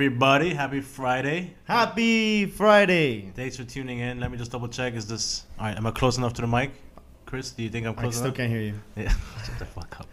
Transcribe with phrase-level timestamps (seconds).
[0.00, 0.54] everybody.
[0.54, 1.52] Happy Friday.
[1.64, 3.30] Happy Friday.
[3.36, 4.18] Thanks for tuning in.
[4.18, 4.94] Let me just double check.
[4.94, 5.76] Is this all right?
[5.76, 6.70] Am I close enough to the mic?
[7.26, 8.14] Chris, do you think I'm close?
[8.14, 8.36] I still enough?
[8.38, 8.80] can't hear you.
[8.96, 9.08] Yeah,
[9.44, 10.08] shut the fuck up.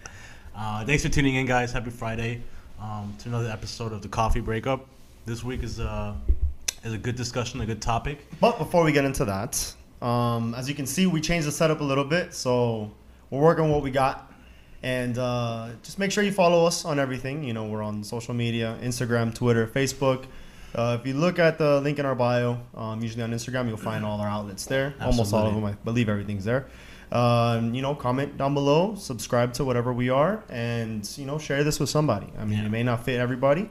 [0.53, 1.71] Uh, thanks for tuning in, guys.
[1.71, 2.41] Happy Friday
[2.81, 4.85] um, to another episode of the Coffee Breakup.
[5.25, 6.15] This week is uh,
[6.83, 8.27] is a good discussion, a good topic.
[8.41, 11.79] But before we get into that, um, as you can see, we changed the setup
[11.79, 12.33] a little bit.
[12.33, 12.91] So
[13.29, 14.26] we're working on what we got.
[14.83, 17.43] And uh, just make sure you follow us on everything.
[17.43, 20.25] You know, we're on social media Instagram, Twitter, Facebook.
[20.75, 23.77] Uh, if you look at the link in our bio, um, usually on Instagram, you'll
[23.77, 24.93] find all our outlets there.
[25.01, 26.67] Almost all of them, I believe everything's there.
[27.11, 31.63] Um, you know, comment down below, subscribe to whatever we are, and you know, share
[31.63, 32.27] this with somebody.
[32.37, 32.65] I mean, Yeah.
[32.65, 33.69] it may not fit everybody,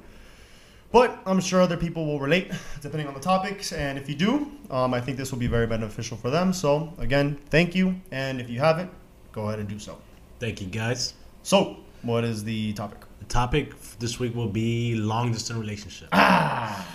[0.90, 3.72] but I'm sure other people will relate depending on the topics.
[3.72, 6.52] And if you do, um, I think this will be very beneficial for them.
[6.54, 8.00] So again, thank you.
[8.10, 8.90] And if you haven't,
[9.32, 9.98] go ahead and do so.
[10.38, 11.14] Thank you, guys.
[11.42, 13.00] So, what is the topic?
[13.20, 16.08] The topic this week will be long distance relationship.
[16.12, 16.86] Ah.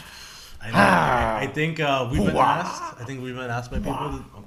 [0.63, 3.01] I, know, I, I think uh, we've been asked.
[3.01, 3.93] I think we've been asked by people.
[3.93, 4.43] To, oh,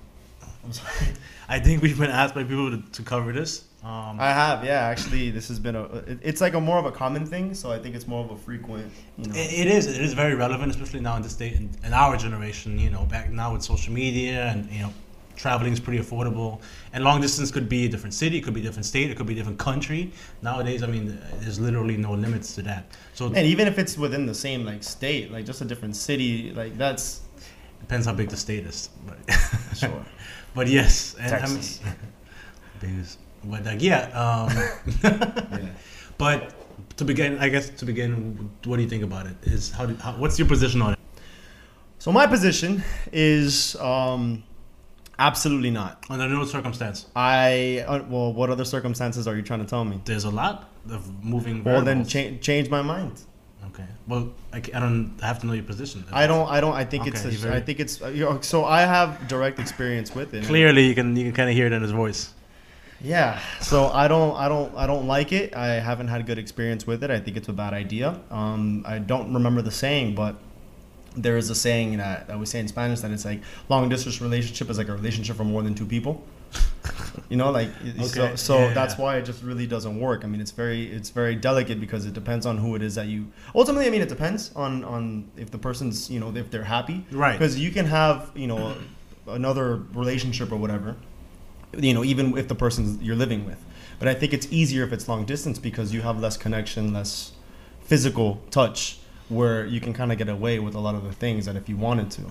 [0.65, 1.09] I'm sorry.
[1.49, 3.65] I think we've been asked by people to, to cover this.
[3.83, 4.79] Um, I have, yeah.
[4.85, 5.83] Actually, this has been a.
[5.85, 8.31] it- It's like a more of a common thing, so I think it's more of
[8.31, 8.91] a frequent.
[9.19, 9.87] You know, It, it is.
[9.89, 12.79] It is very relevant, especially now in this day, in, in our generation.
[12.79, 14.93] You know, back now with social media and you know,
[15.37, 16.61] traveling is pretty affordable.
[16.93, 19.17] And long distance could be a different city, it could be a different state, it
[19.17, 20.13] could be a different country.
[20.43, 22.87] Nowadays, I mean, there's literally no limits to that.
[23.15, 26.53] So and even if it's within the same like state, like just a different city,
[26.53, 27.23] like that's
[27.81, 28.91] depends how big the state is.
[29.07, 29.19] But
[29.77, 30.05] sure.
[30.55, 31.81] but yes, and Texas.
[31.83, 31.97] I mean,
[32.81, 34.09] because- but like yeah.
[34.19, 34.57] Um,
[35.05, 35.69] yeah.
[36.17, 36.55] but
[36.97, 39.37] to begin, I guess to begin, what do you think about it?
[39.43, 40.99] Is how, do, how what's your position on it?
[41.99, 44.43] So my position is um,
[45.19, 46.05] absolutely not.
[46.11, 47.07] Under no circumstance.
[47.17, 50.01] I uh, well, what other circumstances are you trying to tell me?
[50.05, 51.65] There's a lot of moving.
[51.65, 53.23] Well, then cha- change my mind.
[53.69, 53.87] Okay.
[54.07, 56.05] Well, I, I don't have to know your position.
[56.13, 56.49] I don't.
[56.49, 56.75] I don't.
[56.75, 57.25] I think Okay, it's.
[57.25, 58.01] A, very- I think it's.
[58.03, 60.45] uh, You know, so I have direct experience with it.
[60.45, 62.33] Clearly, you can you can kind of hear it in his voice.
[63.01, 63.41] Yeah.
[63.61, 64.37] So I don't.
[64.37, 64.75] I don't.
[64.77, 65.57] I don't like it.
[65.57, 67.11] I haven't had a good experience with it.
[67.11, 68.21] I think it's a bad idea.
[68.31, 70.37] Um, I don't remember the saying, but
[71.17, 73.89] there is a saying that, uh, that we say in Spanish that it's like long
[73.89, 76.25] distance relationship is like a relationship for more than two people.
[77.29, 77.71] You know, like
[78.03, 78.25] so.
[78.25, 78.75] Okay, So yeah.
[78.75, 80.25] that's why it just really doesn't work.
[80.25, 83.07] I mean, it's very it's very delicate because it depends on who it is that
[83.07, 83.27] you.
[83.55, 87.05] Ultimately, I mean, it depends on on if the person's you know if they're happy.
[87.11, 87.33] Right.
[87.39, 88.77] Because you can have you know
[89.27, 90.97] another relationship or whatever.
[91.77, 93.65] You know, even if the person you're living with.
[93.99, 97.33] But I think it's easier if it's long distance because you have less connection, less
[97.81, 98.99] physical touch,
[99.29, 101.69] where you can kind of get away with a lot of the things that if
[101.69, 102.23] you wanted to.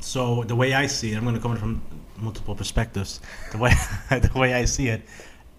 [0.00, 1.82] So the way I see it, I'm going to come from
[2.18, 3.20] multiple perspectives.
[3.52, 3.72] The way
[4.10, 5.02] the way I see it,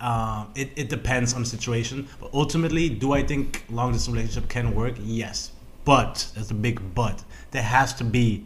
[0.02, 2.08] um, it it depends on the situation.
[2.20, 4.96] But ultimately, do I think long distance relationship can work?
[5.00, 5.52] Yes,
[5.86, 7.24] but there's a big but.
[7.52, 8.46] There has to be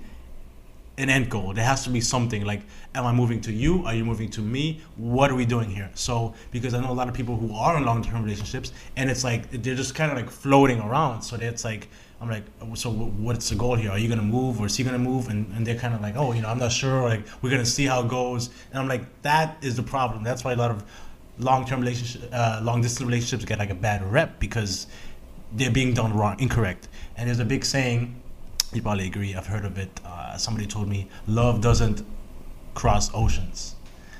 [0.97, 1.53] an end goal.
[1.53, 2.61] There has to be something like,
[2.95, 3.85] am I moving to you?
[3.85, 4.81] Are you moving to me?
[4.95, 5.91] What are we doing here?
[5.93, 9.09] So, because I know a lot of people who are in long term relationships, and
[9.09, 11.21] it's like they're just kind of like floating around.
[11.21, 11.87] So it's like,
[12.19, 13.91] I'm like, so what's the goal here?
[13.91, 15.29] Are you gonna move or is he gonna move?
[15.29, 17.03] And, and they're kind of like, oh, you know, I'm not sure.
[17.03, 18.49] Like, we're gonna see how it goes.
[18.71, 20.23] And I'm like, that is the problem.
[20.23, 20.83] That's why a lot of
[21.37, 24.87] long term relationship, uh, long distance relationships get like a bad rep because
[25.53, 26.87] they're being done wrong, incorrect.
[27.15, 28.19] And there's a big saying,
[28.73, 29.35] you probably agree.
[29.35, 29.89] I've heard of it.
[30.05, 32.03] Uh, somebody told me, "Love doesn't
[32.73, 33.75] cross oceans."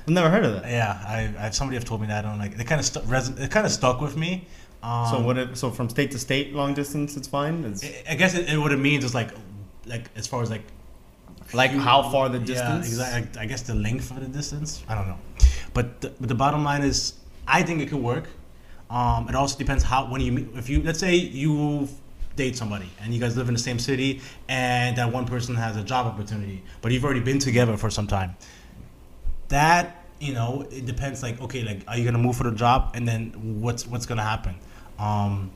[0.06, 0.70] I've never heard of that.
[0.70, 2.24] Yeah, I, I somebody have told me that.
[2.24, 4.46] I'm like, it kind of stu- reson- it kind of stuck with me.
[4.82, 5.38] Um, so what?
[5.38, 7.64] If, so from state to state, long distance, it's fine.
[7.64, 9.30] It's, I- guess it, it, what it means is like,
[9.86, 10.62] like as far as like,
[11.52, 12.88] like how far the yeah, distance?
[12.88, 13.40] exactly.
[13.40, 14.82] I guess the length of the distance.
[14.88, 15.18] I don't know,
[15.74, 17.14] but the, but the bottom line is,
[17.46, 18.28] I think it could work.
[18.90, 20.48] Um, it also depends how when you meet.
[20.54, 21.88] If you let's say you
[22.36, 25.76] date somebody and you guys live in the same city, and that one person has
[25.76, 28.36] a job opportunity, but you've already been together for some time.
[29.48, 31.22] That you know, it depends.
[31.22, 34.22] Like, okay, like, are you gonna move for the job, and then what's what's gonna
[34.22, 34.56] happen?
[34.98, 35.50] Um,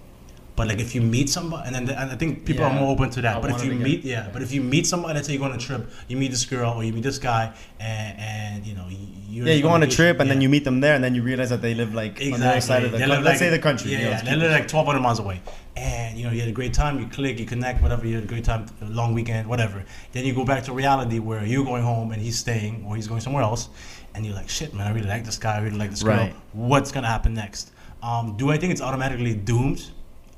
[0.55, 3.09] but like, if you meet somebody, and then and I think people are more open
[3.11, 3.37] to that.
[3.39, 5.47] I but if you meet, yeah, but if you meet somebody, let's say you go
[5.47, 8.75] on a trip, you meet this girl or you meet this guy, and, and you
[8.75, 8.99] know, you
[9.29, 11.15] you're yeah, you go on a trip and then you meet them there, and then
[11.15, 12.61] you realize that they live like on the other Exactly.
[12.61, 12.99] side of the.
[12.99, 13.93] They coun- let's like- say the country.
[13.93, 14.23] Yeah, you know, yeah.
[14.23, 15.41] They live like 1,200 miles away,
[15.75, 18.07] and you know you had a great time, you click, you connect, whatever.
[18.07, 19.83] You had a great time, a long weekend, whatever.
[20.13, 23.09] Then you go back to reality where you're going home and he's staying or he's
[23.09, 23.71] going somewhere else,
[24.15, 26.19] and you're like, shit, man, I really like this guy, I really like this girl.
[26.19, 26.35] Right.
[26.53, 27.73] What's gonna happen next?
[28.03, 29.91] Um, do I think it's automatically doomed?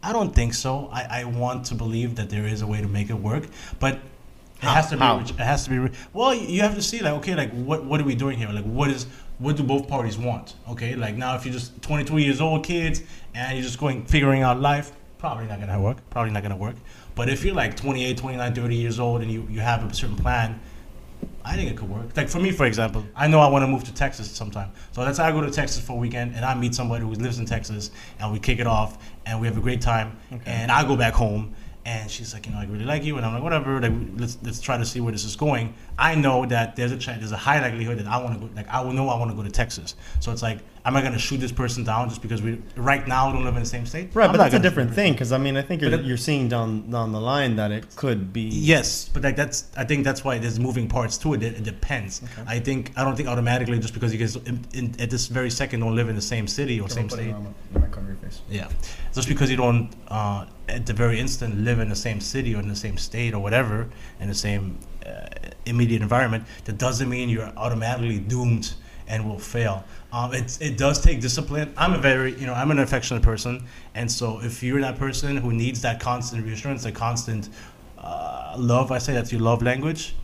[0.02, 0.90] I don't think so.
[0.92, 3.44] I, I want to believe that there is a way to make it work,
[3.80, 5.00] but it has to be.
[5.00, 5.18] How?
[5.20, 5.96] It has to be.
[6.12, 8.48] Well, you have to see like, okay, like what what are we doing here?
[8.50, 9.06] Like, what is
[9.38, 10.54] what do both parties want?
[10.68, 13.02] Okay, like now if you're just 22 years old kids
[13.34, 15.98] and you're just going figuring out life, probably not gonna work.
[16.10, 16.76] Probably not gonna work.
[17.14, 20.16] But if you're like 28, 29, 30 years old and you, you have a certain
[20.16, 20.60] plan,
[21.44, 22.16] I think it could work.
[22.16, 24.70] Like for me, for example, I know I want to move to Texas sometime.
[24.92, 27.10] So let's say I go to Texas for a weekend and I meet somebody who
[27.12, 30.16] lives in Texas and we kick it off and we have a great time.
[30.46, 31.54] And I go back home
[31.86, 33.78] and she's like, you know, I really like you, and I'm like, whatever.
[33.80, 35.74] Like, let's let's try to see where this is going.
[35.98, 38.52] I know that there's a chance, there's a high likelihood that I want to go.
[38.54, 39.94] Like, I will know I want to go to Texas.
[40.20, 43.32] So it's like, am I gonna shoot this person down just because we right now
[43.32, 44.10] don't live in the same state?
[44.14, 46.04] Right, I'm but not that's a different thing because I mean I think you're, it-
[46.04, 48.42] you're seeing down down the line that it could be.
[48.42, 51.42] Yes, but like that's I think that's why there's moving parts to it.
[51.42, 52.22] It, it depends.
[52.46, 55.50] I think I don't think automatically just because you guys in, in, at this very
[55.50, 57.34] second don't live in the same city or same state.
[58.50, 58.68] Yeah,
[59.14, 62.60] just because you don't uh, at the very instant live in the same city or
[62.60, 63.88] in the same state or whatever
[64.20, 65.26] in the same uh,
[65.66, 68.74] immediate environment, that doesn't mean you're automatically doomed
[69.06, 69.84] and will fail.
[70.14, 71.72] Um, it it does take discipline.
[71.76, 73.64] I'm a very you know I'm an affectionate person,
[73.96, 77.48] and so if you're that person who needs that constant reassurance, that constant
[77.98, 80.14] uh, love, I say that's your love language.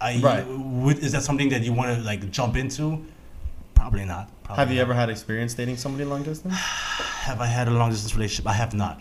[0.00, 0.44] I Right.
[0.84, 2.84] would is that something that you want to like jump into?
[3.76, 4.28] Probably not.
[4.42, 4.82] Probably Have you not.
[4.82, 6.54] ever had experience dating somebody long distance?
[7.28, 8.48] Have I had a long distance relationship?
[8.48, 9.00] I have not.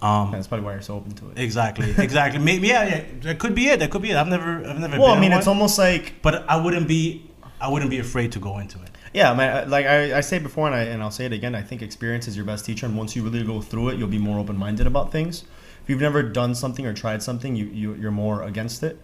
[0.00, 1.38] Um, That's probably why you're so open to it.
[1.38, 2.38] exactly, exactly.
[2.40, 3.04] Maybe yeah, yeah.
[3.22, 3.80] That could be it.
[3.80, 4.16] That could be it.
[4.16, 4.98] I've never, I've never.
[4.98, 7.28] Well, I mean, it's one, almost like but I wouldn't be,
[7.60, 8.90] I wouldn't be afraid to go into it.
[9.14, 9.70] Yeah, man.
[9.70, 11.54] Like I, I say before, and I and I'll say it again.
[11.54, 14.08] I think experience is your best teacher, and once you really go through it, you'll
[14.08, 15.44] be more open minded about things.
[15.82, 18.98] If you've never done something or tried something, you, you you're more against it.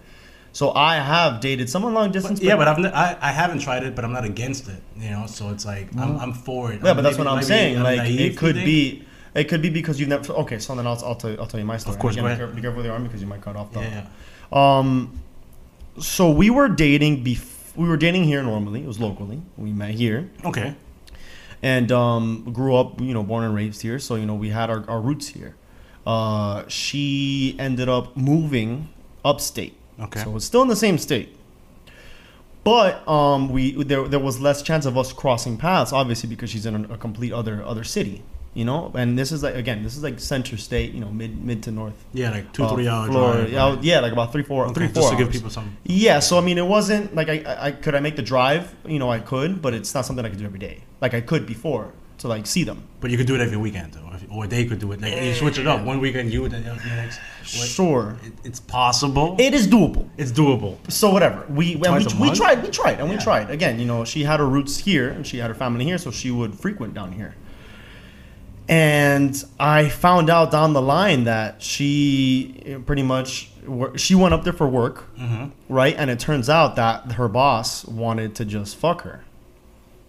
[0.53, 2.41] So I have dated someone long distance.
[2.41, 4.81] yeah, but I've, ne- I, I haven't tried it, but I'm not against it.
[4.97, 6.77] You know, so it's like I'm, I'm for it.
[6.77, 6.87] Mm-hmm.
[6.87, 7.77] Yeah, but that's Maybe- what I'm saying.
[7.79, 9.05] I'm Like it could be,
[9.35, 10.33] it could be because you've never.
[10.33, 11.97] Okay, so then I'll I'll tell you, I'll tell you my story.
[11.97, 12.25] Of course, Again,
[12.55, 13.81] be, careful, with your arm because you might cut off the.
[13.81, 14.07] Yeah,
[14.53, 14.79] yeah.
[14.79, 15.21] Um,
[15.99, 17.25] so we were dating.
[17.25, 18.83] Bef- we were dating here normally.
[18.83, 19.43] It was locally.
[19.57, 20.75] We met here Okay.
[21.63, 23.01] and um, grew up.
[23.01, 23.99] You know, born and raised here.
[23.99, 25.55] So you know, we had our, our roots here.
[26.07, 28.89] Uh, she ended up moving
[29.25, 29.75] upstate.
[29.99, 30.23] Okay.
[30.23, 31.37] So it's still in the same state.
[32.63, 36.65] But um, we there there was less chance of us crossing paths, obviously, because she's
[36.67, 38.23] in a, a complete other other city,
[38.55, 38.91] you know.
[38.95, 41.71] And this is like again, this is like center state, you know, mid mid to
[41.71, 42.05] north.
[42.13, 43.11] Yeah, like two, uh, three hours.
[43.11, 43.41] Florida.
[43.43, 43.83] drive, yeah, right?
[43.83, 45.77] yeah, like about three, four, Okay, three, just four to give people some.
[45.85, 48.99] Yeah, so I mean, it wasn't like I, I, could I make the drive, you
[48.99, 50.85] know, I could, but it's not something I could do every day.
[51.01, 52.83] Like I could before to like see them.
[53.01, 55.01] But you could do it every weekend, though, if- or they could do it.
[55.01, 55.83] Like you switch it up.
[55.85, 57.19] One weekend you, the next.
[57.59, 59.37] what- Sure, It, it's possible.
[59.39, 60.09] it is doable.
[60.17, 60.79] it's doable.
[60.91, 61.89] So whatever, we we,
[62.21, 63.51] we tried, we tried, and we tried.
[63.51, 66.11] Again, you know, she had her roots here, and she had her family here, so
[66.11, 67.35] she would frequent down here.
[68.69, 73.51] And I found out down the line that she eh, pretty much
[73.97, 75.95] she went up there for work, hmm right?
[75.97, 79.25] And it turns out that her boss wanted to just fuck her.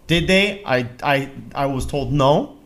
[0.07, 0.63] Did they?
[0.66, 2.57] I I I was told no.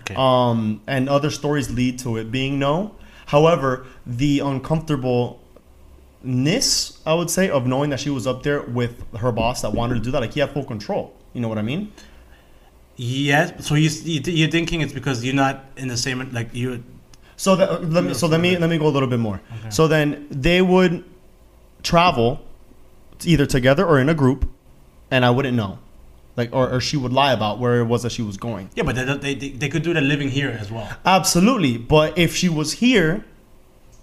[0.00, 0.14] Okay.
[0.16, 2.94] Um, and other stories lead to it being no.
[3.26, 5.38] However, the uncomfortableness,
[7.04, 9.94] I would say, of knowing that she was up there with her boss that wanted
[9.94, 11.14] to do that, like he had full control.
[11.32, 11.92] You know what I mean?
[12.98, 13.66] Yes.
[13.66, 16.84] So you, you you're thinking it's because you're not in the same like you.
[17.36, 19.40] So that, let me, so let me let me go a little bit more.
[19.70, 21.04] So then they would
[21.82, 22.40] travel
[23.24, 24.50] either together or in a group,
[25.10, 25.78] and I wouldn't know,
[26.36, 28.70] like or, or she would lie about where it was that she was going.
[28.74, 30.88] Yeah, but they, they, they, they could do that living here as well.
[31.04, 33.24] Absolutely, but if she was here,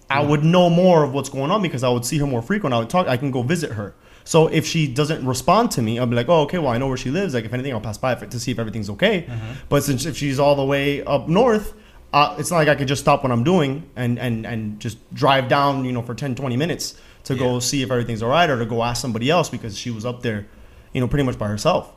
[0.09, 2.73] I would know more of what's going on because I would see her more frequent.
[2.73, 3.07] I would talk.
[3.07, 3.93] I can go visit her.
[4.25, 6.87] So if she doesn't respond to me, I'll be like, oh, okay, well, I know
[6.87, 7.33] where she lives.
[7.35, 9.29] Like, if anything, I'll pass by to see if everything's okay.
[9.69, 11.73] But since if she's all the way up north,
[12.11, 14.97] uh, it's not like I could just stop what I'm doing and, and, and just
[15.13, 18.49] drive down, you know, for 10, 20 minutes to go see if everything's all right
[18.49, 20.47] or to go ask somebody else because she was up there,
[20.93, 21.91] you know, pretty much by herself.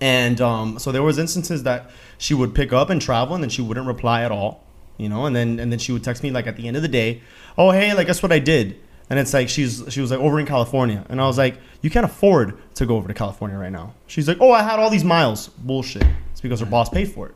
[0.00, 3.50] And um, so there was instances that she would pick up and travel, and then
[3.50, 4.62] she wouldn't reply at all,
[4.96, 5.26] you know.
[5.26, 7.20] And then and then she would text me like at the end of the day,
[7.56, 8.78] "Oh hey, like guess what I did?"
[9.10, 11.88] And it's like she's she was like over in California, and I was like, "You
[11.88, 14.90] can't afford to go over to California right now." She's like, "Oh, I had all
[14.90, 16.04] these miles." Bullshit.
[16.32, 17.34] It's because her boss paid for it.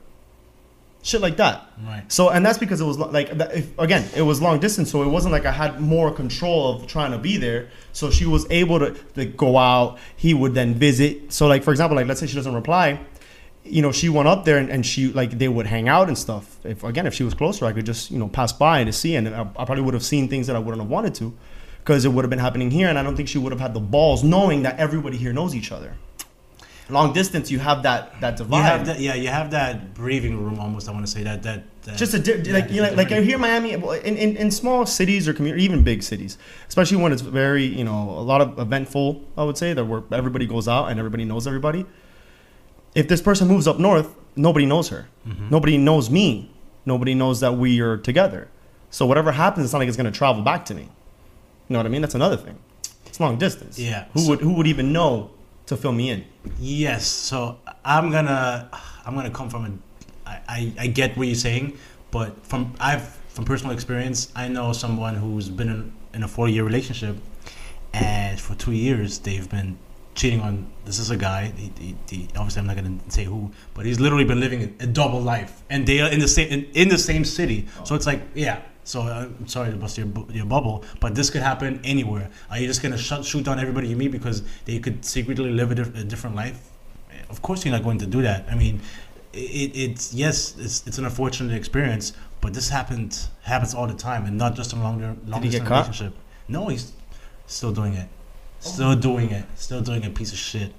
[1.05, 1.67] Shit like that.
[1.85, 2.05] Right.
[2.13, 5.09] So and that's because it was like if, again it was long distance, so it
[5.09, 7.69] wasn't like I had more control of trying to be there.
[7.93, 9.99] So she was able to like, go out.
[10.17, 11.33] He would then visit.
[11.33, 13.01] So like for example, like let's say she doesn't reply,
[13.65, 16.17] you know, she went up there and, and she like they would hang out and
[16.17, 16.59] stuff.
[16.65, 19.17] If again if she was closer, I could just you know pass by to see,
[19.17, 21.35] and I, I probably would have seen things that I wouldn't have wanted to,
[21.83, 23.75] because it would have been happening here, and I don't think she would have had
[23.75, 25.95] the balls knowing that everybody here knows each other.
[26.89, 28.59] Long distance, you have that that divide.
[28.59, 29.15] You have that, yeah.
[29.15, 30.89] You have that breathing room almost.
[30.89, 31.63] I want to say that that.
[31.85, 33.83] that just a di- yeah, like you know, like here in Miami, in,
[34.17, 38.11] in, in small cities or community, even big cities, especially when it's very you know
[38.11, 39.23] a lot of eventful.
[39.39, 41.87] I would say that where everybody goes out and everybody knows everybody.
[42.95, 45.07] If this person moves up north, nobody knows her.
[45.27, 45.49] Mm-hmm.
[45.51, 46.51] Nobody knows me.
[46.85, 48.49] Nobody knows that we are together.
[48.91, 50.89] So whatever happens, it's not like it's gonna travel back to me.
[51.69, 52.03] You know what I mean?
[52.03, 52.59] That's another thing.
[53.07, 53.79] It's long distance.
[53.79, 54.07] Yeah.
[54.15, 55.31] Who So- would who would even know
[55.67, 56.25] to fill me in?
[56.61, 58.69] Yes, so I'm gonna
[59.07, 59.71] I'm gonna come from a
[60.29, 61.77] I, I, I get what you're saying,
[62.11, 66.49] but from I've from personal experience, I know someone who's been in, in a four
[66.49, 67.17] year relationship,
[67.93, 69.79] and for two years they've been
[70.15, 70.67] cheating on.
[70.85, 71.53] This is a guy.
[71.57, 74.85] He, he, he, obviously, I'm not gonna say who, but he's literally been living a,
[74.85, 77.67] a double life, and they are in the same in, in the same city.
[77.85, 78.61] So it's like yeah.
[78.85, 82.31] So uh, I'm sorry to bust your your bubble, but this could happen anywhere.
[82.51, 85.71] Are you just gonna shut, shoot down everybody you meet because they could secretly live
[85.71, 86.69] a, diff- a different life?
[87.31, 88.47] Of course, you're not going to do that.
[88.51, 88.81] I mean,
[89.33, 94.27] it, it's yes, it's, it's an unfortunate experience, but this happened happens all the time,
[94.27, 96.15] and not just in a longer long he get distance relationship.
[96.49, 96.93] No, he's
[97.47, 98.09] still doing it,
[98.61, 100.73] still doing it, still doing a piece of shit.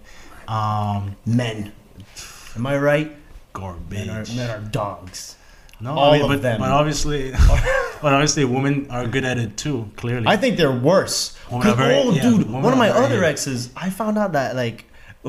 [0.47, 1.71] Um, Men.
[2.55, 3.15] Am I right?
[3.53, 4.07] garbage.
[4.07, 5.37] Men are, men are dogs.
[5.79, 6.59] no, all I mean, of but, them.
[6.59, 7.31] but obviously,
[8.03, 9.89] but honestly, women are good at it too.
[9.95, 11.35] Clearly, I think they're worse.
[11.49, 14.33] Women are 'Cause- very- oh, yeah, dude, one of my other exes, I found out
[14.33, 14.85] that like,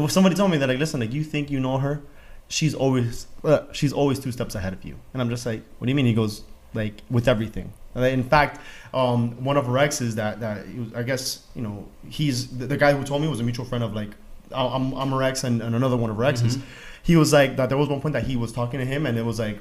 [0.09, 2.03] somebody told me that like, listen, like you think you know her,
[2.49, 5.87] she's always, uh, she's always two steps ahead of you, and I'm just like, what
[5.87, 6.07] do you mean?
[6.07, 6.43] He goes
[6.75, 7.73] like with everything.
[7.97, 8.61] In fact,
[8.93, 12.77] um, one of her exes that that was, I guess you know he's the, the
[12.77, 14.11] guy who told me was a mutual friend of like
[14.53, 16.59] I'm I'm her ex and, and another one of her exes.
[17.05, 17.69] He was like that.
[17.69, 19.59] There was one point that he was talking to him, and it was like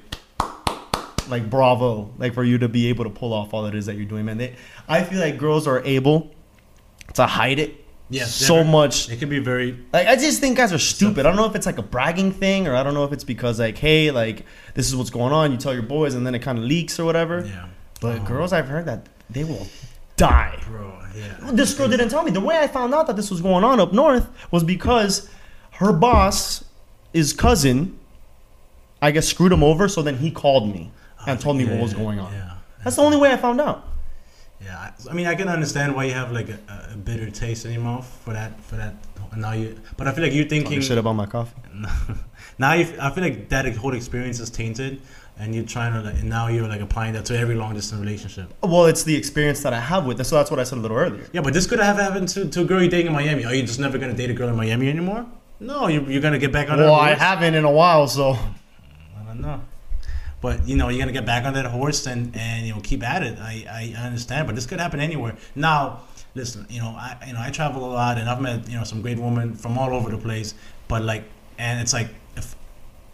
[1.30, 3.96] like bravo like for you to be able to pull off all it is that
[3.96, 4.38] you're doing man.
[4.38, 4.56] They,
[4.88, 6.32] i feel like girls are able
[7.16, 9.10] to hide it Yes, so much.
[9.10, 11.26] it can be very like i just think guys are stupid.
[11.26, 13.24] I don't know if it's like a bragging thing or i don't know if it's
[13.24, 15.52] because like hey like this is what's going on.
[15.52, 17.44] You tell your boys and then it kind of leaks or whatever.
[17.46, 17.68] Yeah.
[18.02, 19.66] but Oh, girls i've heard that they will
[20.18, 20.60] die.
[20.68, 21.52] Bro, yeah.
[21.54, 22.30] this girl didn't tell me.
[22.32, 25.28] The way i found out that this was going on up north was because
[25.72, 26.64] her boss
[27.14, 27.98] his cousin
[29.02, 30.92] i guess screwed him over so then he called me
[31.28, 32.52] and told me Yeah, what was going on Yeah.
[32.84, 33.80] that's the only way i found out
[34.64, 36.60] Yeah, I- mean, I can understand why you have like a,
[36.94, 38.52] a bitter taste in your mouth for that.
[38.68, 38.94] For that,
[39.36, 39.76] now you.
[39.98, 40.80] But I feel like you're thinking.
[40.82, 41.60] shit about my coffee
[42.64, 45.02] now you, I feel like that whole experience is tainted,
[45.40, 46.18] and you're trying to like.
[46.22, 48.48] And now you're like applying that to every long distance relationship.
[48.62, 50.30] Well, it's the experience that I have with this.
[50.30, 51.26] So that's what I said a little earlier.
[51.36, 53.44] Yeah, but this could have happened to, to a girl you're dating in Miami.
[53.50, 55.26] Are you just never gonna date a girl in Miami anymore?
[55.60, 56.78] No, you're, you're gonna get back on.
[56.80, 58.26] Well, I haven't in a while, so
[59.20, 59.60] I don't know.
[60.44, 63.02] But you know, you're gonna get back on that horse and, and you know keep
[63.02, 63.40] at it.
[63.40, 65.38] I, I understand, but this could happen anywhere.
[65.56, 66.02] Now,
[66.36, 68.84] listen, you know, I you know I travel a lot and I've met you know
[68.84, 70.54] some great women from all over the place.
[70.90, 71.24] But like,
[71.58, 72.58] and it's like if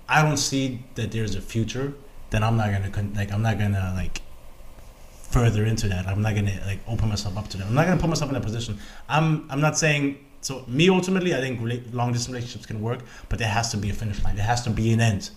[0.09, 1.93] I don't see that there's a future,
[2.31, 4.23] then I'm not gonna like I'm not gonna like
[5.29, 6.07] further into that.
[6.07, 7.67] I'm not gonna like open myself up to that.
[7.67, 8.79] I'm not gonna put myself in that position.
[9.07, 10.65] I'm I'm not saying so.
[10.67, 11.59] Me ultimately, I think
[11.93, 14.35] long distance relationships can work, but there has to be a finish line.
[14.35, 15.29] There has to be an end,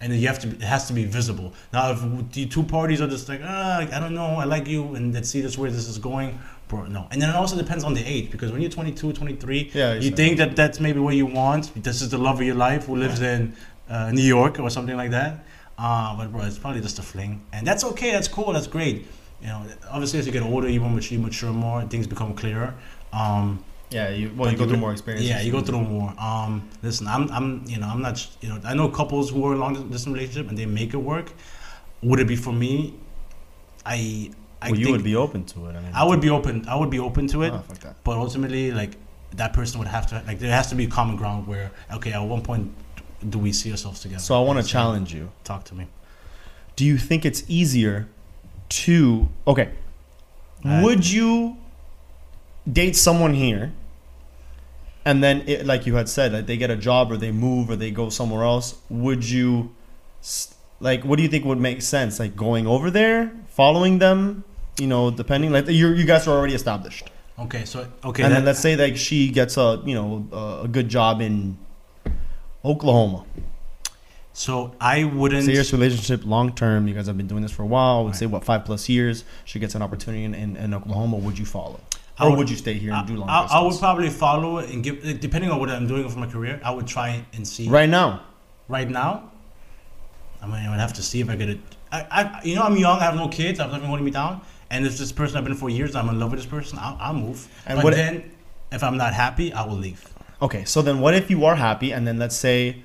[0.00, 0.48] and you have to.
[0.48, 1.54] It has to be visible.
[1.72, 4.94] Now, if the two parties are just like, ah, I don't know, I like you,
[4.94, 6.38] and let's see this where this is going.
[6.68, 7.06] Bro, no.
[7.10, 10.10] And then it also depends on the age because when you're 22, 23, Yeah, you
[10.10, 11.70] think that that's maybe what you want.
[11.82, 13.54] This is the love of your life who lives in
[13.88, 15.44] uh, New York or something like that.
[15.76, 18.12] Uh, but bro, it's probably just a fling, and that's okay.
[18.12, 18.52] That's cool.
[18.52, 19.06] That's great.
[19.40, 21.82] You know, obviously as you get older, you mature, you mature more.
[21.82, 22.74] Things become clearer.
[23.12, 25.28] Um, yeah, you well, you go through more experiences.
[25.28, 26.12] Yeah, you go through more.
[26.18, 29.52] Um, listen, I'm, I'm, you know, I'm not, you know, I know couples who are
[29.52, 31.32] in long distance relationship and they make it work.
[32.02, 32.94] Would it be for me?
[33.86, 35.76] I, I Well, you think would be open to it.
[35.76, 36.66] I mean, I would be open.
[36.68, 37.52] I would be open to it.
[37.52, 37.62] Oh.
[38.02, 38.96] But ultimately, like
[39.36, 42.12] that person would have to, like, there has to be a common ground where, okay,
[42.12, 42.72] at one point,
[43.28, 44.20] do we see ourselves together?
[44.20, 45.30] So I want to challenge you.
[45.44, 45.86] Talk to me.
[46.76, 48.08] Do you think it's easier
[48.68, 49.70] to okay?
[50.64, 51.58] Would you
[52.70, 53.72] date someone here,
[55.04, 57.70] and then it, like you had said, like they get a job or they move
[57.70, 58.76] or they go somewhere else?
[58.88, 59.74] Would you
[60.80, 61.04] like?
[61.04, 62.18] What do you think would make sense?
[62.18, 64.44] Like going over there, following them,
[64.78, 65.52] you know, depending.
[65.52, 67.10] Like you you guys are already established.
[67.38, 70.68] Okay, so okay, and that, then let's say like she gets a you know a,
[70.68, 71.58] good job in
[72.64, 73.24] Oklahoma.
[74.32, 75.44] so I wouldn't.
[75.44, 76.86] Serious relationship, long term.
[76.88, 77.98] You guys have been doing this for a while.
[77.98, 78.16] I would Right.
[78.16, 79.24] say what five plus years.
[79.44, 81.16] She gets an opportunity in, in, in Oklahoma.
[81.16, 81.80] Would you follow,
[82.20, 83.52] or would- would, you stay here and do long I, distance?
[83.60, 86.60] I would probably follow it and give, depending on what I'm doing for my career,
[86.64, 87.68] I would try and see.
[87.68, 88.22] right now.
[88.68, 89.30] right now,
[90.42, 91.60] I mean, I would have to see if I get it.
[91.90, 92.98] I, I, you know, I'm young.
[92.98, 93.60] I have no kids.
[93.60, 94.40] I have nothing holding me down.
[94.70, 96.96] And if this person I've been for years, I'm in love with this person, I'll,
[97.00, 97.46] I'll move.
[97.66, 98.30] And but what- then,
[98.72, 100.04] if I'm not happy, I will leave.
[100.42, 102.82] Okay, so then what if you are happy and then let's say,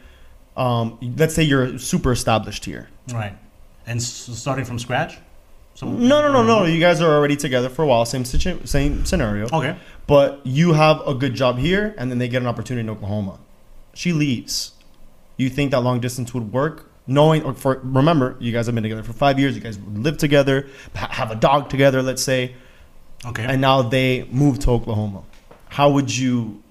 [0.55, 2.87] um, let's say you're super established here.
[3.11, 3.35] Right.
[3.87, 5.17] And s- starting from scratch.
[5.81, 6.65] No, no, no, no.
[6.65, 8.05] You guys are already together for a while.
[8.05, 9.45] Same situ- same scenario.
[9.51, 9.77] Okay.
[10.07, 13.39] But you have a good job here, and then they get an opportunity in Oklahoma.
[13.93, 14.71] She leaves.
[15.37, 18.83] You think that long distance would work knowing or for remember you guys have been
[18.83, 19.55] together for five years.
[19.55, 22.01] You guys live together, have a dog together.
[22.03, 22.55] Let's say,
[23.25, 23.43] Okay.
[23.45, 25.23] and now they move to Oklahoma.
[25.69, 26.61] How would you?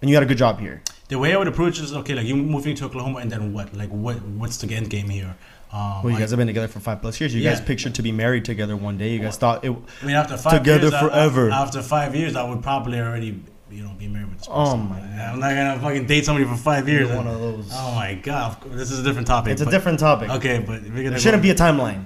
[0.00, 0.82] And you had a good job here.
[1.10, 2.14] The way I would approach it is okay.
[2.14, 3.74] Like you moving to Oklahoma, and then what?
[3.76, 4.16] Like what?
[4.40, 5.36] What's the end game here?
[5.72, 7.34] Um, Well, you I- guys have been together for five plus years.
[7.34, 9.10] You guys pictured to be married together one day.
[9.12, 9.70] You guys thought it.
[10.02, 11.50] I mean, after five Together years, I- forever.
[11.50, 13.40] after five years, I would probably already,
[13.70, 14.88] you know, be married with this Oh person.
[14.88, 17.06] my I'm not gonna fucking date somebody for five years.
[17.08, 17.68] You're one of those.
[17.72, 19.52] Oh my god, this is a different topic.
[19.52, 20.30] It's a different topic.
[20.30, 22.04] Okay, but we're gonna There shouldn't be a timeline.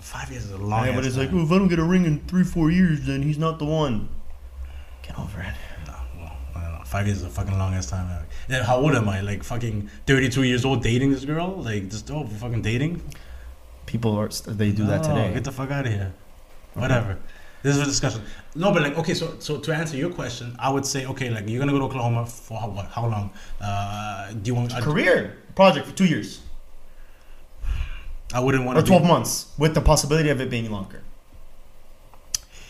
[0.00, 0.80] five years is a long.
[0.80, 1.40] Everybody's ass like, time.
[1.40, 3.64] oh, if I don't get a ring in three, four years, then he's not the
[3.66, 4.08] one.
[5.02, 5.54] Get over it.
[5.86, 6.77] No, well, I don't know.
[6.88, 8.08] Five years is a fucking long ass time.
[8.48, 9.20] Then how old am I?
[9.20, 11.50] Like fucking 32 years old dating this girl?
[11.62, 13.02] Like just oh fucking dating?
[13.86, 15.32] People are they do that today.
[15.34, 16.12] Get the fuck out of here.
[16.74, 17.18] Whatever.
[17.62, 18.22] This is a discussion.
[18.54, 21.48] No, but like okay, so so to answer your question, I would say okay, like
[21.48, 22.86] you're gonna go to Oklahoma for how what?
[22.86, 23.30] How long?
[23.60, 24.72] Uh, do you want?
[24.72, 26.40] a Career project for two years
[28.32, 28.86] I wouldn't want or to.
[28.86, 31.02] twelve months, with the possibility of it being longer.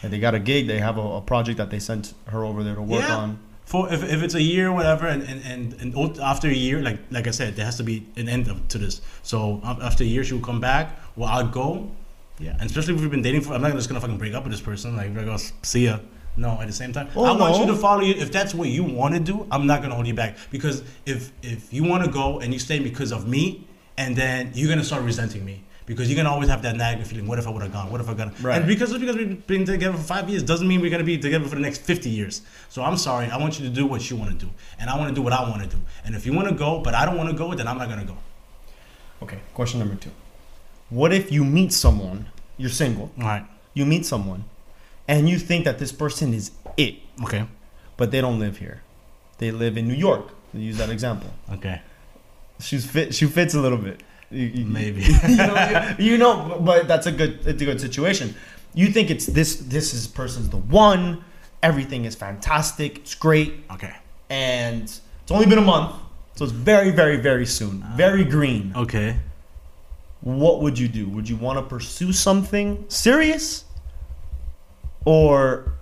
[0.02, 0.66] And they got a gig.
[0.68, 3.16] They have a, a project that they sent her over there to work Yeah.
[3.16, 3.38] on.
[3.68, 6.80] For if, if it's a year or whatever and, and, and, and after a year
[6.80, 9.02] like like i said there has to be an end of, to this.
[9.22, 11.90] So after a year she will come back well i'll go.
[12.38, 12.52] Yeah.
[12.52, 14.52] And especially if we've been dating for i'm not just gonna fucking break up with
[14.52, 15.98] this person like we're gonna see ya.
[16.38, 17.08] No at the same time.
[17.14, 18.14] Oh, i want you to follow you.
[18.14, 20.38] If that's what you want to do i'm not gonna hold you back.
[20.50, 24.50] Because if if you want to go and you stay because of me and then
[24.54, 27.26] you're gonna start resenting me because you're gonna always have that nagging feeling.
[27.26, 27.90] What if I would have gone?
[27.90, 28.40] What if I got?
[28.40, 28.58] Right.
[28.58, 31.16] And because just because we've been together for five years doesn't mean we're gonna be
[31.18, 32.42] together for the next fifty years.
[32.68, 33.26] So I'm sorry.
[33.26, 35.22] I want you to do what you want to do, and I want to do
[35.22, 35.80] what I want to do.
[36.04, 37.88] And if you want to go, but I don't want to go, then I'm not
[37.88, 38.18] gonna go.
[39.22, 39.38] Okay.
[39.54, 40.10] Question number two.
[40.90, 42.26] What if you meet someone?
[42.58, 43.10] You're single.
[43.18, 43.46] All right.
[43.74, 44.44] You meet someone,
[45.08, 47.46] and you think that this person is it, Okay.
[47.96, 48.82] but they don't live here.
[49.38, 50.32] They live in New York.
[50.52, 51.30] To use that example.
[51.52, 51.82] Okay.
[52.60, 53.14] She's fit.
[53.14, 54.02] She fits a little bit.
[54.30, 55.02] You- you- Maybe.
[55.28, 58.34] you, know, you, know, but that's a good, it's a good situation.
[58.74, 61.24] You think it's this, this is person's the one.
[61.62, 62.98] Everything is fantastic.
[62.98, 63.92] It's great, Okay.
[64.30, 65.96] and it's only been a month,
[66.36, 67.82] so it's very, very, very soon.
[67.84, 67.94] Ah.
[67.96, 68.72] Very green.
[68.76, 69.16] Okay.
[70.20, 71.08] What would you do?
[71.08, 73.64] Would you want to pursue something serious,
[75.04, 75.72] or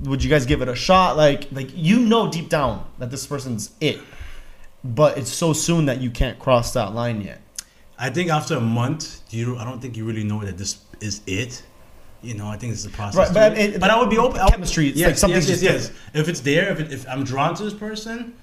[0.00, 1.16] would you guys give it a shot?
[1.16, 4.00] Like, like you know deep down that this person's it,
[4.82, 7.40] but it's so soon that you can't cross that line yet.
[8.02, 11.22] I think after a month, you I don't think you really know that this is
[11.26, 11.62] it.
[12.20, 13.16] You know, I think it's the process.
[13.16, 13.80] Right, but it.
[13.80, 14.40] but I would be open.
[14.48, 15.92] Chemistry, it's yes, like something's yes, yes, yes.
[16.12, 18.34] If it's there, if, it, if I'm drawn to this person,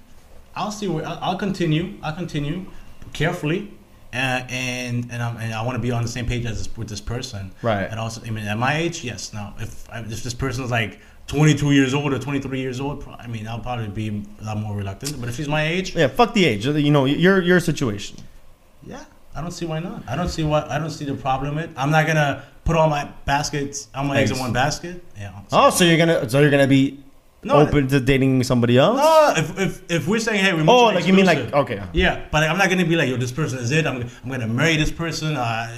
[0.56, 1.94] I'll see where I'll, I'll continue.
[2.02, 2.64] I'll continue
[3.12, 3.70] carefully,
[4.14, 6.76] uh, and and, I'm, and I want to be on the same page as this,
[6.78, 7.52] with this person.
[7.60, 7.84] Right.
[7.84, 9.34] And also, I mean, at my age, yes.
[9.34, 13.26] Now, if if this person is like 22 years old or 23 years old, I
[13.26, 15.20] mean, I'll probably be a lot more reluctant.
[15.20, 16.66] But if he's my age, Yeah, fuck the age.
[16.66, 18.16] You know, your your situation.
[18.86, 19.04] yeah,
[19.40, 20.02] I don't see why not.
[20.06, 21.70] I don't see what I don't see the problem with.
[21.74, 25.02] I'm not gonna put all my baskets, all my eggs in one basket.
[25.16, 25.32] Yeah.
[25.50, 27.02] Oh, so you're gonna so you're gonna be
[27.42, 28.98] No, open to dating somebody else?
[28.98, 31.82] No, if, if, if we're saying hey, we're oh, like you mean like okay.
[31.94, 33.86] Yeah, but I'm not gonna be like yo, this person is it.
[33.86, 35.36] I'm I'm gonna marry this person.
[35.36, 35.72] Uh,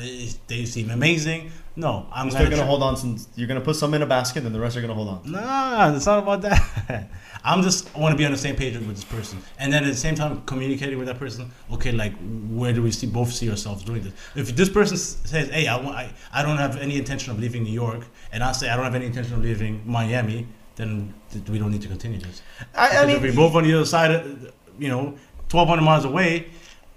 [0.48, 1.52] they seem amazing.
[1.74, 4.06] No, I'm You're gonna, still gonna hold on since you're gonna put some in a
[4.06, 5.32] basket, and the rest are gonna hold on.
[5.32, 7.08] Nah, it's not about that.
[7.44, 9.90] I'm just want to be on the same page with this person, and then at
[9.90, 11.50] the same time communicating with that person.
[11.72, 12.12] Okay, like
[12.50, 14.12] where do we see both see ourselves doing this?
[14.36, 17.62] If this person says, "Hey, I want, I, I don't have any intention of leaving
[17.62, 21.48] New York," and I say, "I don't have any intention of leaving Miami," then th-
[21.48, 22.42] we don't need to continue this.
[22.74, 25.16] I, I mean, if we're both on the other side, of, you know,
[25.50, 26.50] 1,200 miles away,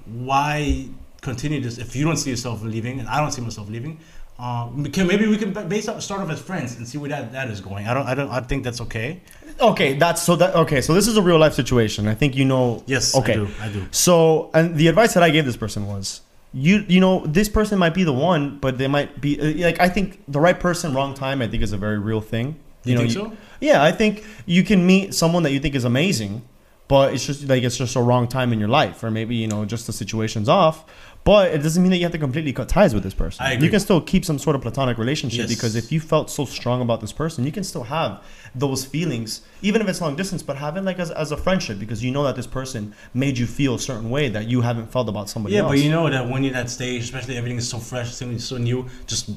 [0.06, 0.90] why
[1.22, 4.00] continue this if you don't see yourself leaving and I don't see myself leaving?
[4.38, 7.32] We can, maybe we can base off, start off as friends and see where that,
[7.32, 7.88] that is going.
[7.88, 9.22] I don't, I don't, I think that's okay.
[9.62, 10.82] okay, that's so that okay.
[10.82, 12.08] So this is a real life situation.
[12.08, 12.84] I think you know.
[12.86, 13.34] Yes, Okay.
[13.34, 13.88] I do, I do.
[13.92, 16.22] So, and the advice that I gave this person was,
[16.54, 19.80] you you know, this person might be the one, but they might be uh, like
[19.80, 21.42] I think the right person, wrong time.
[21.42, 22.58] I think is a very real thing.
[22.84, 23.32] You, know, think so?
[23.62, 26.44] Yeah, I think you can meet someone that you think is amazing,
[26.88, 29.48] but it's just like it's just a wrong time in your life, or maybe you
[29.48, 30.86] know just the situation's off.
[31.24, 33.44] But it doesn't mean that you have to completely cut ties with this person.
[33.44, 33.66] I agree.
[33.66, 35.56] You can still keep some sort of platonic relationship Yes.
[35.56, 38.22] because if you felt so strong about this person, you can still have
[38.54, 40.44] those feelings, even if it's long distance.
[40.44, 43.40] But have it like as, as a friendship because you know that this person made
[43.40, 45.72] you feel a certain way that you haven't felt about somebody Yeah, else.
[45.72, 48.58] but you know that when you're at that stage, especially everything is so fresh, so
[48.58, 49.32] new, just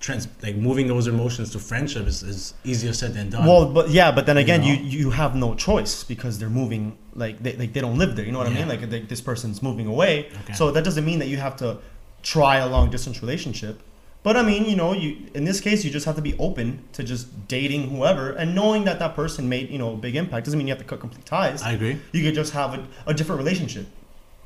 [0.00, 3.46] trans, like moving those emotions to friendship is, is easier said than done.
[3.46, 4.82] Well, but yeah, but then again, you know?
[4.82, 8.24] you have no choice because they're moving like they like they don't live there.
[8.24, 8.68] You know what I mean?
[8.68, 10.54] Like they, this person's moving away, Okay.
[10.54, 11.78] so that doesn't mean that you have to
[12.22, 13.82] try a long distance relationship.
[14.22, 16.82] But I mean, you know, you in this case, you just have to be open
[16.92, 20.44] to just dating whoever and knowing that that person made you know a big impact
[20.46, 21.62] doesn't mean you have to cut complete ties.
[21.62, 21.98] I agree.
[22.12, 23.86] you could just have a, a different relationship.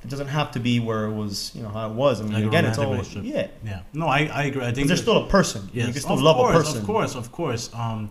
[0.05, 2.21] It doesn't have to be where it was, you know, how it was.
[2.21, 3.49] I mean, Like again, it's all yeah.
[3.65, 3.81] Yeah.
[3.95, 4.63] No, I, I agree.
[4.63, 5.71] I think they're still a person.
[5.73, 6.79] Yes, you can still of love course, a person.
[6.81, 7.71] Of course, of course.
[7.73, 8.11] Um,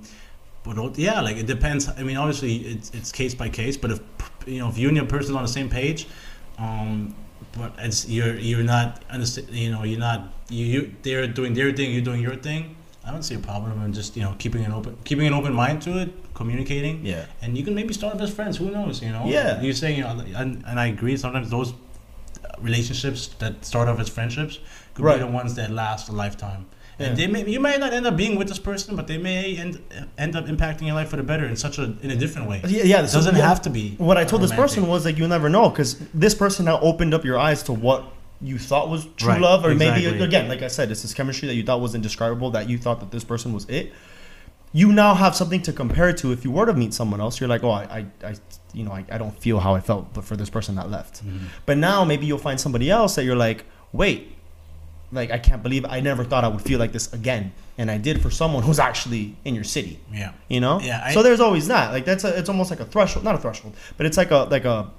[0.64, 1.88] but yeah, like it depends.
[1.90, 3.78] I mean, obviously, it's, it's case by case.
[3.78, 4.00] But if
[4.48, 6.08] you know, if you and your person on the same page,
[6.58, 7.14] um,
[7.58, 9.50] but it's you're you're not understand.
[9.50, 10.96] You know, you're not you, you.
[11.04, 11.92] They're doing their thing.
[11.92, 12.76] You're doing your thing.
[13.06, 15.54] I don't see a problem in just you know keeping an open keeping an open
[15.54, 17.26] mind to it, communicating, Yeah.
[17.42, 18.58] and you can maybe start off as friends.
[18.58, 19.02] Who knows?
[19.02, 19.24] You know.
[19.26, 19.62] Yeah.
[19.62, 21.18] You're saying, you know, and, and I agree.
[21.18, 21.74] Sometimes those
[22.60, 24.60] relationships that start off as friendships
[24.94, 25.16] could Right.
[25.16, 26.66] be the ones that last a lifetime.
[27.00, 27.08] Yeah.
[27.08, 29.58] And they may you may not end up being with this person, but they may
[29.58, 29.82] end
[30.18, 32.62] end up impacting your life for the better in such a in a different way.
[32.68, 33.00] Yeah, yeah.
[33.04, 33.96] It doesn't yeah, have to be.
[33.98, 37.14] What I told this person was like, you never know, because this person now opened
[37.16, 38.06] up your eyes to what
[38.44, 41.48] you thought was true Right, love, or maybe again, like I said, it's this chemistry
[41.48, 43.94] that you thought was indescribable, that you thought that this person was it.
[44.76, 46.32] You now have something to compare it to.
[46.32, 47.84] If you were to meet someone else, you're like, oh, I,
[48.24, 48.36] I, I
[48.74, 51.24] you know, I, I don't feel how I felt, but for this person that left.
[51.26, 51.42] Mhm.
[51.68, 54.36] But now maybe you'll find somebody else that you're like, wait,
[55.12, 58.00] like I can't believe I never thought I would feel like this again, and I
[58.00, 60.32] did for someone who's actually in your city Yeah.
[60.48, 62.86] you know Yeah, I- so there's always that like that's a, it's almost like a
[62.86, 64.90] threshold not a threshold but it's like a like a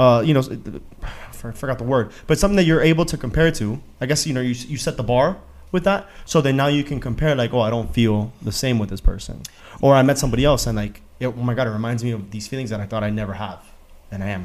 [0.00, 0.42] uh, you know
[1.02, 3.66] I forgot the word but something that you're able to compare to
[4.02, 5.28] i guess you know you, you set the bar
[5.72, 6.00] with that
[6.32, 8.16] so then now you can compare like oh i don't feel
[8.48, 9.36] the same with this person
[9.80, 12.30] or i met somebody else and like it, oh my god it reminds me of
[12.34, 13.60] these feelings that i thought i never have
[14.12, 14.44] and i am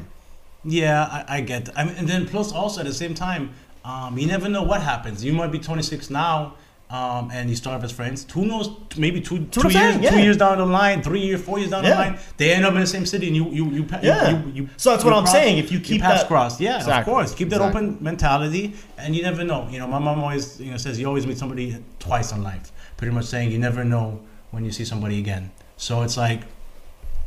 [0.64, 1.66] Yeah, I, I get.
[1.66, 1.78] That.
[1.78, 3.44] I mean, and then plus also at the same time,
[3.84, 5.22] um, you never know what happens.
[5.26, 6.54] You might be 26 now,
[6.88, 8.26] um, and you start as friends.
[8.32, 8.70] Who knows?
[8.96, 10.10] Maybe two, two years, saying, yeah.
[10.10, 11.90] two years down the line, three years, four years down Yeah.
[11.90, 14.30] the line, they end up in the same city, and you, you, you, Yeah.
[14.46, 16.98] you, you So that's what you I'm saying, if you keep paths that- crossed, yeah,
[17.00, 17.86] of course, keep that exactly.
[17.88, 19.68] open mentality, and you never know.
[19.70, 22.70] You know, my mom always, you know, says you always meet somebody twice in life.
[22.96, 24.20] Pretty much saying you never know
[24.52, 25.50] when you see somebody again.
[25.76, 26.42] So it's like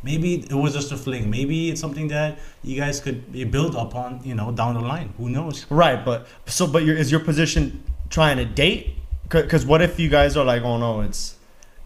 [0.02, 1.28] maybe it was just a fling.
[1.30, 5.12] Maybe it's something that you guys could build upon, you know, down the line.
[5.18, 5.66] Who knows?
[5.70, 8.96] right but so but your, is your position trying to date
[9.30, 11.36] because what if you guys are like oh no it's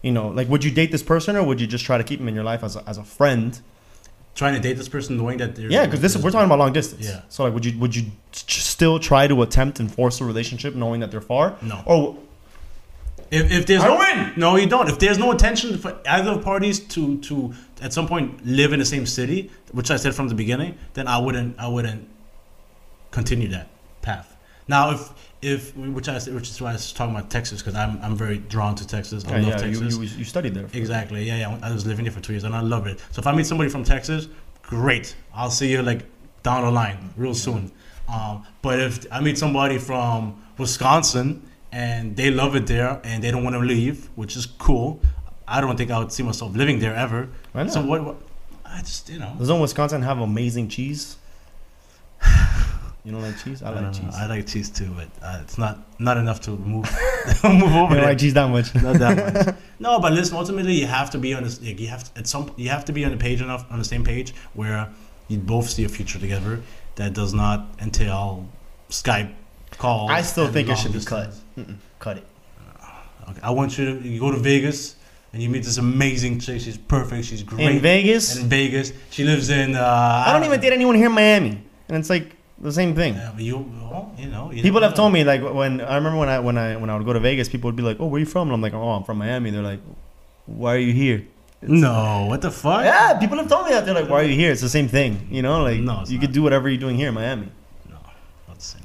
[0.01, 2.19] you know like would you date this person or would you just try to keep
[2.19, 3.61] him in your life as a, as a friend
[4.35, 6.73] Trying to date this person, knowing that they're Yeah, because this we're talking about long
[6.73, 7.05] distance.
[7.07, 7.21] Yeah.
[7.29, 10.99] So like, would you would you still try to attempt and force a relationship knowing
[10.99, 11.55] that they're far?
[11.61, 11.81] No.
[11.85, 12.17] Or
[13.31, 14.33] If, if there's I no, win!
[14.35, 14.89] no, you don't.
[14.89, 18.85] If there's no intention for either parties to to at some point live in the
[18.85, 22.05] same city, which I said from the beginning, then I wouldn't I wouldn't
[23.11, 23.69] continue that
[24.01, 24.35] path.
[24.67, 25.13] Now, if
[25.45, 28.39] if which I which is why I was talking about Texas because I'm I'm very
[28.39, 29.23] drawn to Texas.
[29.25, 30.13] I yeah, love yeah, you, Texas.
[30.13, 30.67] you you studied there.
[30.73, 31.23] Exactly.
[31.23, 31.59] Yeah, yeah.
[31.61, 32.99] I was living there for two years and I love it.
[33.11, 34.27] So if I meet somebody from Texas,
[34.63, 35.15] great.
[35.33, 36.01] I'll see you like
[36.41, 37.71] down the line real soon.
[38.11, 43.29] Um, but if I meet somebody from Wisconsin and they love it there and they
[43.29, 44.99] don't want to leave, which is cool,
[45.47, 47.29] I don't think I would see myself living there ever.
[47.51, 47.73] Why not?
[47.73, 48.15] So what, what?
[48.65, 49.35] I just you know.
[49.37, 51.17] Doesn't Wisconsin have amazing cheese?
[53.05, 53.61] You don't like cheese?
[53.61, 53.91] I, I, like know.
[53.91, 54.15] cheese.
[54.15, 56.85] I like cheese too, but uh, it's not not enough to move
[57.43, 58.73] move you over don't like cheese that much.
[58.75, 59.55] Not that much.
[59.79, 60.37] No, but listen.
[60.37, 61.61] Ultimately, you have to be on this.
[61.61, 62.51] Like, you have to, at some.
[62.55, 64.89] You have to be on the page enough on the same page where
[65.27, 66.61] you both see a future together
[66.95, 68.47] that does not entail
[68.89, 69.33] Skype
[69.77, 70.09] calls.
[70.09, 71.43] I still think it should be distance.
[71.55, 71.65] cut.
[71.65, 72.27] Mm-mm, cut it.
[73.29, 73.39] Okay.
[73.43, 74.95] I want you to you go to Vegas
[75.33, 76.61] and you meet this amazing chick.
[76.61, 77.25] She's perfect.
[77.25, 77.69] She's great.
[77.69, 79.75] In Vegas, in Vegas, she lives in.
[79.75, 83.15] Uh, I don't even date anyone here in Miami, and it's like the same thing.
[83.15, 86.29] Yeah, you, well, you know, you People have told me like when I remember when
[86.29, 88.17] I when I when I would go to Vegas, people would be like, "Oh, where
[88.17, 89.81] are you from?" And I'm like, "Oh, I'm from Miami." They're like,
[90.45, 91.25] "Why are you here?"
[91.61, 92.83] No, what the fuck?
[92.83, 93.85] Yeah, people have told me that.
[93.85, 95.63] They're like, "Why are you here?" It's the same thing, you know.
[95.63, 96.21] Like, No, you not.
[96.21, 97.49] could do whatever you're doing here in Miami.
[97.89, 97.97] No,
[98.47, 98.81] not the same.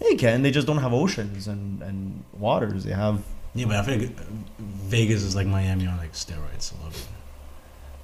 [0.00, 0.42] Yeah, you can.
[0.42, 2.84] They just don't have oceans and and waters.
[2.84, 3.22] They have.
[3.54, 4.16] Yeah, but I think
[4.58, 7.06] Vegas is like Miami on like steroids a little bit.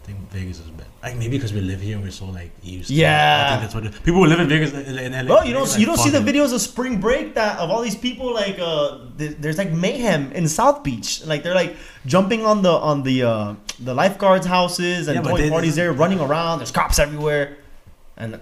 [0.06, 0.88] I think Vegas is better.
[1.02, 2.88] Like maybe because we live here, and we're so like used.
[2.88, 3.46] to it.
[3.46, 5.24] I think that's what it, people who live in Vegas in LA.
[5.24, 7.82] Bro, you don't they're you don't see the videos of spring break that of all
[7.82, 11.24] these people like uh th- there's like mayhem in South Beach.
[11.26, 11.74] Like they're like
[12.06, 16.20] jumping on the on the uh the lifeguards houses and Yeah, throwing parties there, running
[16.20, 16.60] around.
[16.60, 17.56] There's cops everywhere,
[18.16, 18.38] and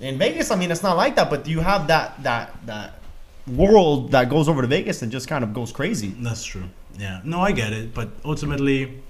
[0.00, 1.30] in Vegas, I mean, it's not like that.
[1.30, 3.00] But you have that that that
[3.46, 6.08] world that goes over to Vegas and just kind of goes crazy.
[6.18, 6.64] That's true.
[6.98, 7.22] Yeah.
[7.24, 9.00] No, I get it, but ultimately.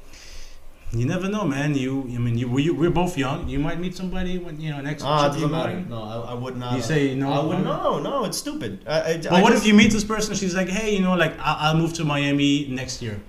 [0.92, 1.74] You never know, man.
[1.76, 3.48] You, I mean, you, we, we're both young.
[3.48, 5.05] You might meet somebody when you know next.
[5.05, 5.79] Ah, it doesn't matter.
[5.88, 6.74] No, I, I would not.
[6.76, 7.33] You say no?
[7.33, 8.24] I would no, no.
[8.24, 8.83] It's stupid.
[8.88, 10.35] I, I, But I what just- if you meet this person?
[10.35, 13.20] She's like, hey, you know, like I- I'll move to Miami next year.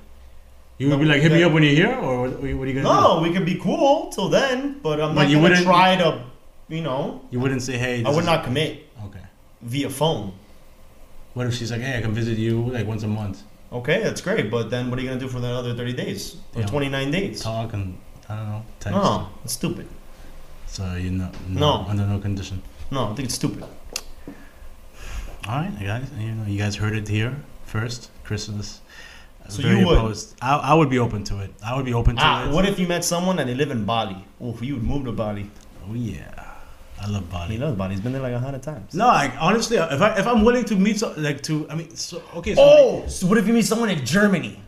[0.79, 2.71] You would No, be like, hit me up when you're here, or what, what are
[2.71, 5.49] you gonna No, we could be cool till then, but I'm But not you gonna
[5.49, 6.23] wouldn't- try to,
[6.69, 7.21] you know.
[7.29, 8.03] You wouldn't say, hey.
[8.03, 9.21] I would not commit Okay.
[9.61, 10.33] via phone.
[11.35, 14.19] What if she's like, hey, I can visit you like once a month, Okay, that's
[14.21, 16.67] great, but then what are you gonna do for the other 30 days or Yeah.
[16.67, 17.41] 29 days?
[17.41, 18.95] talk and I don't know, text.
[18.97, 19.87] No, it's stupid.
[20.67, 21.85] So you're not No.
[21.87, 22.61] under no condition.
[22.91, 23.63] No, I think it's stupid.
[25.47, 26.07] All right, guys.
[26.19, 28.09] You know, you guys heard it here first.
[28.23, 28.79] Christmas.
[29.49, 30.17] So you would?
[30.41, 31.53] I, I would be open to it.
[31.65, 32.51] I would be open to Ah, it.
[32.53, 34.23] what if you met someone and they live in Bali?
[34.39, 35.49] Oh, you would move to Bali.
[35.89, 36.29] Oh yeah,
[37.01, 37.53] I love Bali.
[37.53, 37.91] He loves Bali.
[37.91, 38.93] He's been there like a hundred times.
[38.93, 41.75] No, like honestly, uh, if I if I'm willing to meet so, like to I
[41.75, 44.61] mean so okay so Oh, so what if you meet someone in Germany?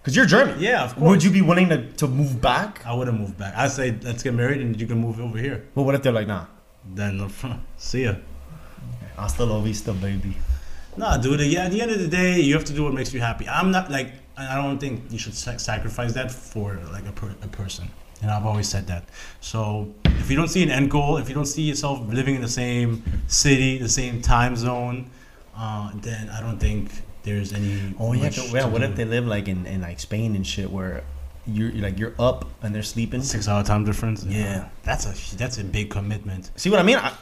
[0.00, 0.60] Because you're German.
[0.60, 1.08] Yeah, of course.
[1.08, 2.86] Would you be willing to, to move back?
[2.86, 3.56] I wouldn't move back.
[3.56, 5.64] I'd say let's get married and you can move over here.
[5.74, 6.46] But what if they're like, nah?
[6.94, 7.28] Then
[7.76, 8.14] see ya.
[9.16, 10.36] Hasta la vista, baby.
[10.96, 11.40] Nah, dude.
[11.40, 13.48] Yeah, at the end of the day, you have to do what makes you happy.
[13.48, 17.48] I'm not like I don't think you should sacrifice that for like a, per, a
[17.48, 17.88] person.
[18.22, 19.04] And I've always said that.
[19.40, 22.40] So if you don't see an end goal, if you don't see yourself living in
[22.40, 25.10] the same city, the same time zone,
[25.56, 26.90] uh, then I don't think
[27.24, 27.94] there's any.
[27.98, 28.60] Oh yeah, much but, yeah.
[28.62, 28.84] to What do.
[28.86, 31.04] if they live like in, in like Spain and shit, where
[31.46, 33.22] you're you're, like you're up and they're sleeping?
[33.22, 34.24] six hour time difference?
[34.24, 34.68] Yeah.
[34.82, 36.50] that's a that's a big commitment.
[36.56, 36.96] See what I mean?
[36.96, 37.12] I,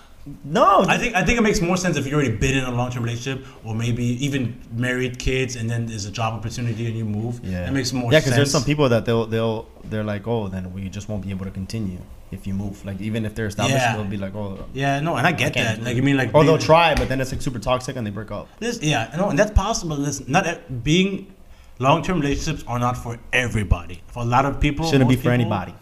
[0.45, 2.71] no, I think I think it makes more sense if you've already been in a
[2.71, 6.97] long term relationship, or maybe even married, kids, and then there's a job opportunity and
[6.97, 7.41] you move.
[7.45, 8.13] Yeah, it makes more sense.
[8.13, 11.23] Yeah, because there's some people that they'll they'll they're like, oh, then we just won't
[11.23, 11.99] be able to continue
[12.31, 12.83] if you move.
[12.87, 13.97] Like even if they're established, Yeah.
[13.97, 15.85] they'll be like, oh, Yeah, no, and I get can't that.
[15.87, 15.99] Like.
[15.99, 18.31] I mean, like or they'll try, but then it's like super toxic and they break
[18.31, 18.49] up.
[18.61, 19.97] This, yeah, no, and that's possible.
[19.97, 21.35] Listen, not being
[21.81, 24.01] long-term relationships are not for everybody.
[24.07, 25.75] For a lot of people, Shouldn't be for people- anybody.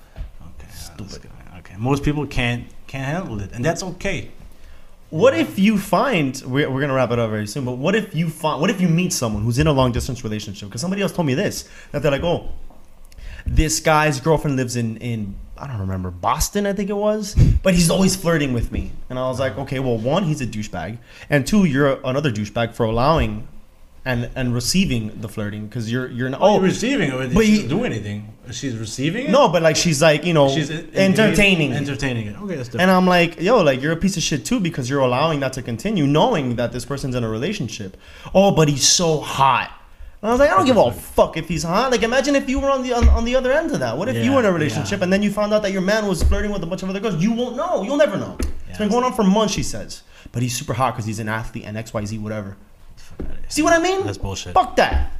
[0.58, 1.10] Okay, Stupid.
[1.12, 1.30] Stupid.
[1.58, 4.30] Okay, most people can't can't handle it, and that's okay.
[5.10, 8.14] What if you find we're, we're gonna wrap it up very soon, but what if
[8.14, 10.68] you find what if you meet someone who's in a long distance relationship?
[10.68, 12.48] Because somebody else told me this that they're like, oh,
[13.46, 17.74] this guy's girlfriend lives in in I don't remember Boston, I think it was, but
[17.74, 20.98] he's always flirting with me, and I was like, okay, well, one, he's a douchebag,
[21.30, 23.46] and two, you're another douchebag for allowing
[24.04, 26.40] and and receiving the flirting because you're you're not.
[26.40, 27.34] Oh, Oh, you're receiving it.
[27.34, 28.31] but he- doesn't do anything.
[28.50, 29.30] She's receiving it.
[29.30, 31.72] no, but like she's like you know she's entertaining.
[31.72, 32.36] Entertaining it.
[32.40, 32.82] Okay, that's different.
[32.82, 35.52] And I'm like, yo, like you're a piece of shit too because you're allowing that
[35.54, 37.96] to continue, knowing that this person's in a relationship.
[38.34, 39.70] Oh, but he's so hot.
[40.20, 41.90] And I was like, I don't give a fuck if he's hot.
[41.90, 43.96] Like, imagine if you were on the on, on the other end of that.
[43.96, 45.04] What if you were in a relationship yeah.
[45.04, 47.00] and then you found out that your man was flirting with a bunch of other
[47.00, 47.22] girls?
[47.22, 47.82] You won't know.
[47.82, 48.38] You'll never know.
[48.68, 50.02] it's been going on for months, she says.
[50.30, 52.56] But he's super hot because he's an athlete and X Y Z whatever.
[53.48, 54.04] See what I mean?
[54.04, 54.54] That's bullshit.
[54.54, 55.12] Fuck that.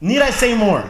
[0.00, 0.88] Need I say more?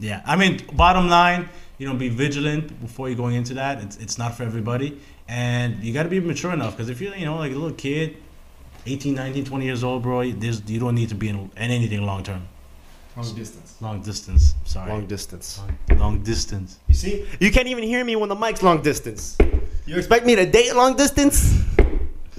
[0.00, 3.82] Yeah, I mean, bottom line, you know, be vigilant before you're going into that.
[3.82, 6.76] It's, it's not for everybody, and you got to be mature enough.
[6.76, 8.16] Because if you're, you know, like a little kid,
[8.86, 12.02] 18, 19, 20 years old, bro, there's you don't need to be in, in anything
[12.02, 12.48] long term,
[13.16, 13.76] Long distance.
[13.80, 14.54] long distance.
[14.64, 15.60] Sorry, Long distance.
[15.90, 16.78] long, long distance.
[16.88, 17.26] You see?
[17.38, 19.36] You can't even hear me when the mic's long distance.
[19.86, 21.62] You expect me to date long distance?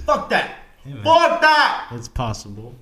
[0.06, 0.56] Fuck that.
[0.84, 1.04] Yeah, man.
[1.04, 1.88] Fuck that.
[1.92, 2.74] It's possible.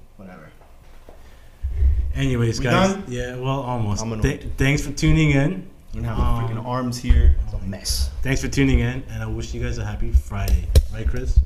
[2.11, 2.27] Whatever.
[2.27, 2.93] Anyways, We guys.
[2.95, 3.05] done?
[3.09, 4.03] Yeah, well, almost.
[4.03, 5.69] I'm Th- thanks for tuning in.
[5.93, 7.37] You know, Um, freaking arms here.
[7.45, 8.11] It's a mess.
[8.23, 10.67] Thanks for tuning in, and I wish you guys a happy Friday.
[10.93, 11.39] Right, Chris?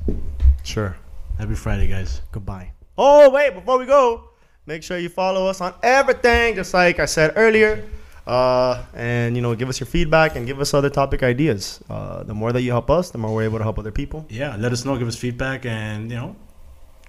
[0.63, 0.95] Sure.
[1.39, 2.21] Happy Friday, guys.
[2.31, 2.71] Goodbye.
[2.97, 4.25] Oh, wait, before we go,
[4.67, 7.83] make sure you follow us on everything, just like I said earlier.
[8.27, 11.79] Uh, and, you know, give us your feedback and give us other topic ideas.
[11.89, 14.25] Uh, the more that you help us, the more we're able to help other people.
[14.29, 14.97] Yeah, let us know.
[14.97, 16.35] Give us feedback and you know,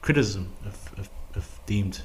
[0.03, 2.01] criticism if if, if deemed.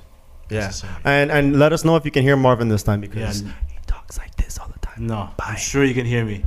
[0.51, 0.71] Yeah.
[1.05, 3.51] And, and let us know if you can hear Marvin this time because Yeah.
[3.69, 5.07] he talks like this all the time.
[5.07, 5.45] No, Bye.
[5.51, 6.43] I'm sure you can hear me.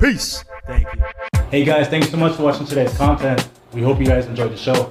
[0.00, 0.44] Peace.
[0.66, 1.02] Thank you.
[1.50, 3.48] Hey guys, thanks so much for watching today's content.
[3.72, 4.90] We hope you guys enjoyed the show.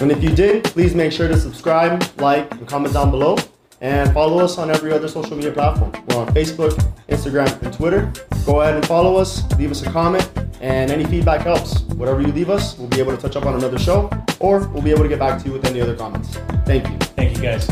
[0.00, 3.36] And if you did, please make sure to subscribe, like, and comment down below.
[3.82, 5.92] And follow us on every other social media platform.
[6.08, 6.72] We're on Facebook,
[7.08, 8.12] Instagram, and Twitter.
[8.44, 10.28] Go ahead and follow us, leave us a comment,
[10.60, 11.80] and any feedback helps.
[12.00, 14.82] Whatever you leave us, we'll be able to touch up on another show, or we'll
[14.82, 16.36] be able to get back to you with any other comments.
[16.66, 16.96] Thank you.
[17.16, 17.70] Thank you guys.